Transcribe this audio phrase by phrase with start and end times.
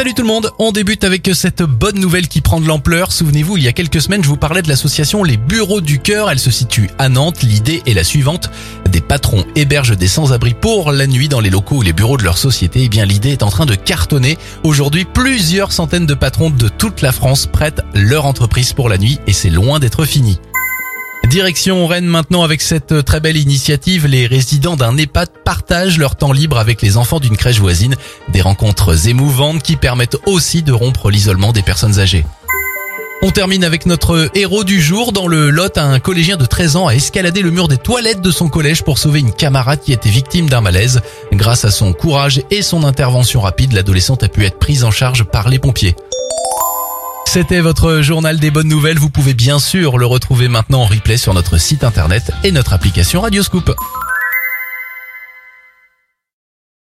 [0.00, 3.12] Salut tout le monde, on débute avec cette bonne nouvelle qui prend de l'ampleur.
[3.12, 6.30] Souvenez-vous, il y a quelques semaines, je vous parlais de l'association Les Bureaux du Cœur.
[6.30, 7.42] Elle se situe à Nantes.
[7.42, 8.50] L'idée est la suivante.
[8.88, 12.24] Des patrons hébergent des sans-abri pour la nuit dans les locaux ou les bureaux de
[12.24, 12.84] leur société.
[12.84, 14.38] Eh bien, l'idée est en train de cartonner.
[14.64, 19.18] Aujourd'hui, plusieurs centaines de patrons de toute la France prêtent leur entreprise pour la nuit
[19.26, 20.40] et c'est loin d'être fini.
[21.30, 24.08] Direction Rennes maintenant avec cette très belle initiative.
[24.08, 27.94] Les résidents d'un EHPAD partagent leur temps libre avec les enfants d'une crèche voisine.
[28.30, 32.26] Des rencontres émouvantes qui permettent aussi de rompre l'isolement des personnes âgées.
[33.22, 35.12] On termine avec notre héros du jour.
[35.12, 38.32] Dans le Lot, un collégien de 13 ans a escaladé le mur des toilettes de
[38.32, 41.00] son collège pour sauver une camarade qui était victime d'un malaise.
[41.32, 45.22] Grâce à son courage et son intervention rapide, l'adolescente a pu être prise en charge
[45.22, 45.94] par les pompiers.
[47.32, 48.98] C'était votre journal des bonnes nouvelles.
[48.98, 52.72] Vous pouvez bien sûr le retrouver maintenant en replay sur notre site internet et notre
[52.72, 53.72] application Radioscoop.